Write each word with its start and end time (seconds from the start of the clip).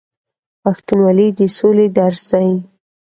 پښتونولي 0.63 1.27
د 1.37 1.39
سولې 1.57 1.87
درس 1.97 2.21
دی. 2.31 2.49